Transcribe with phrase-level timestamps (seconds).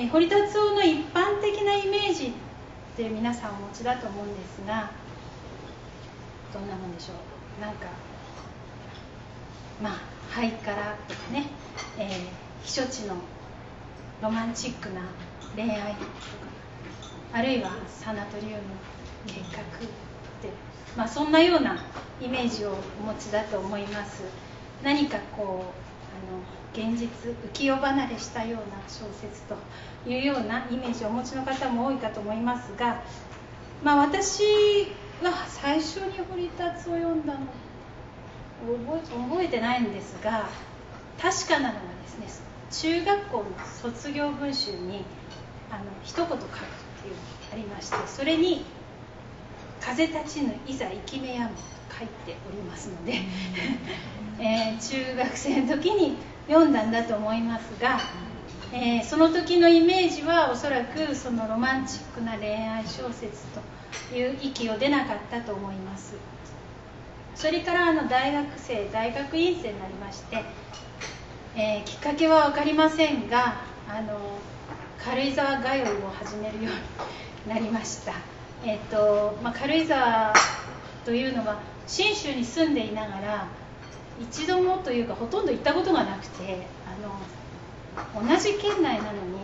[0.00, 2.32] えー、堀達夫の一般的なイメージっ
[2.96, 4.90] て皆さんお持ちだと思うんですが
[6.54, 7.12] どんなもんでしょ
[7.58, 7.60] う？
[7.60, 7.86] なんか
[9.82, 10.00] まあ
[10.30, 11.48] ハイカラとかね、
[11.98, 12.10] えー、
[12.64, 13.16] 避暑地の
[14.22, 15.02] ロマンチックな
[15.54, 16.06] 恋愛とか
[17.34, 18.56] あるいはサナトリウム
[19.26, 19.60] 計画っ
[20.40, 20.48] て
[20.96, 21.76] まあそんなような
[22.22, 22.70] イメージを
[23.02, 24.22] お持ちだと思います。
[24.82, 25.89] 何かこう
[26.20, 26.40] の
[26.72, 27.08] 現実
[27.52, 29.56] 浮世離れしたような小説と
[30.08, 33.02] いうようなイメージをお持ちの方も多いかと思いますが、
[33.82, 34.42] まあ、私
[35.22, 37.40] は最初に堀達を読んだの
[39.28, 40.48] 覚えてないんですが
[41.20, 41.82] 確かなのは
[42.18, 43.44] ですね中学校の
[43.82, 45.04] 卒業文集に
[45.70, 48.64] あの一言書くっていうのがありましてそれに
[49.80, 51.50] 「風立ちぬいざ生き目やむ」
[51.90, 53.14] と書いておりますので、
[54.80, 56.16] 中学生の時に
[56.48, 58.00] 読んだんだと思いますが、
[58.72, 63.44] えー、その時のイメージはおそらくそのロマンチックな恋愛小説
[64.10, 66.14] という域を出なかったと思います。
[67.34, 70.44] それからあの大学生大学院生になりまして、
[71.56, 74.18] えー、きっかけは分かりませんがあの
[75.02, 76.70] 軽井沢通いを始めるよ
[77.46, 78.12] うになりました。
[78.64, 80.34] え、ー、と、まあ、軽井沢
[81.04, 83.48] というのは信州に住んでいながら
[84.20, 89.40] 一度もというかほとんど行ったことがなくてあの同じ県内なのに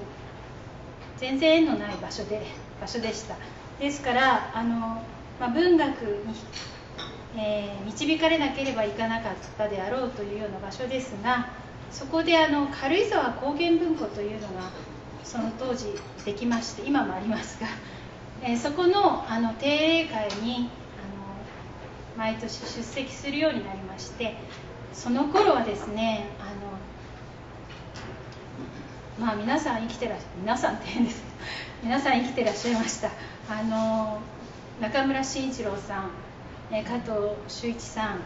[1.16, 2.42] 全然縁のない場所で
[2.80, 3.36] 場所でした。
[3.80, 5.02] ですからあの、
[5.40, 6.34] まあ、文学に、
[7.36, 11.48] えー、導かれなければいかなかったであろうというような場所ですが
[11.90, 14.70] そこであの軽井沢高原文庫というのが
[15.24, 15.86] その当時
[16.24, 17.66] できまして今もありますが、
[18.42, 20.70] えー、そこのあの定例会に
[22.16, 24.36] 毎年出席するようになりまして
[24.92, 26.76] その頃はですねあの
[29.26, 31.22] まあ皆さん生きてらっしゃ皆さんって変です。
[31.82, 33.10] 皆さん生きてらっしゃいました。
[33.48, 34.20] あの
[34.80, 36.10] 中村慎一郎さん
[36.70, 38.20] 加藤修一さん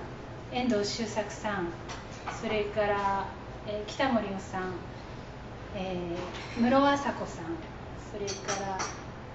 [0.50, 1.69] 遠藤周作さん
[2.41, 3.26] それから、
[3.66, 4.72] え北森夫さん、
[5.76, 7.16] えー、室和子さん
[8.10, 8.78] それから、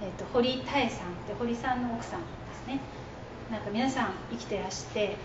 [0.01, 2.25] えーと、堀多江さんって堀さんの奥さんで
[2.65, 2.79] すね。
[3.51, 5.15] なんか皆さん生きてらして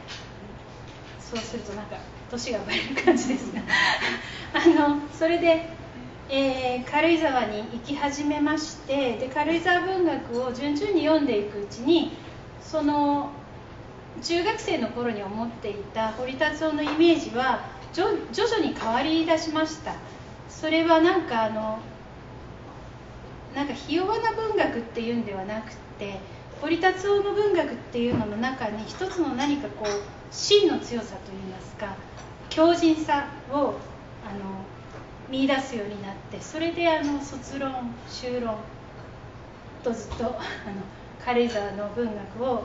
[1.19, 1.97] そうするとなんか
[2.31, 3.61] 年がバレる感じですが
[4.53, 5.69] あのそれで、
[6.29, 12.17] えー、軽井沢に行き始めましてで軽井沢文学を順々に読んでいくうちに
[12.61, 13.31] その
[14.23, 17.61] 中学生の頃に思っていた堀達夫のイメージは
[17.93, 19.95] 徐々に変わりだしました。
[20.49, 21.79] それはなんかあの
[23.55, 26.21] なんかひ弱な文学っていうんではなくて
[26.61, 29.89] 堀達夫の文学っていうのの中に一つの何かこう
[30.31, 31.97] 真の強さといいますか
[32.51, 34.65] 強靭さをあの
[35.31, 38.57] 見出すようになってそれであの卒論修論
[39.83, 40.35] とずっとあの
[41.25, 42.65] 軽井沢の文学を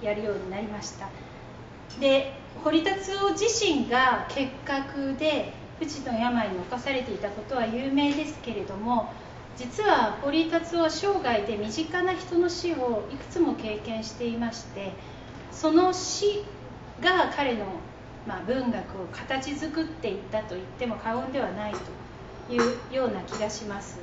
[0.00, 1.08] やるようになりました。
[2.00, 9.12] で堀達夫自身が結核で不治の病に侵されていたことは有名ですけれども
[9.56, 14.92] 実は堀井達夫は生涯で身近な人の死をいくつも経験していまして
[15.50, 16.44] その死
[17.00, 17.64] が彼の、
[18.26, 23.98] まあ、文学を形作っていったと言っても過言ではないというような気がします。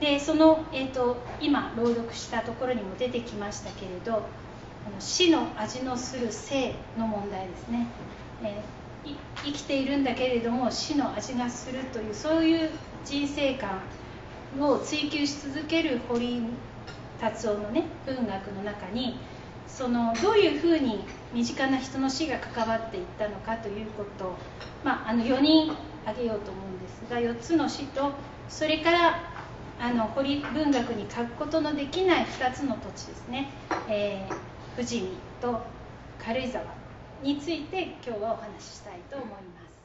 [0.00, 4.22] でその、えーと、今朗読したところにも出てきましたけれど
[4.98, 7.86] 死の味のする生の問題ですね、
[8.42, 9.14] えー、
[9.44, 12.70] 生きているんだけれども死の味がするというそういう
[13.04, 13.82] 人生観
[14.58, 16.42] を追求し続ける堀
[17.20, 19.18] 達夫のね文学の中に
[19.66, 24.36] そのどういうふうに身近な人の死が関わっていったのかということを、
[24.84, 25.72] まあ、あの4人
[26.04, 28.12] 挙げようと思うんですが4つの死と
[28.48, 29.32] それから
[29.80, 33.50] あの堀文学に書くことのできない2つの土地ですね、
[33.88, 35.62] えー、富士見と
[36.18, 36.64] 軽井沢
[37.22, 39.36] について今日はお話ししたいと思いま
[39.66, 39.79] す。